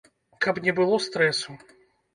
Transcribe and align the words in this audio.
Каб 0.45 0.55
не 0.69 0.75
было 0.81 0.97
стрэсу! 1.09 1.59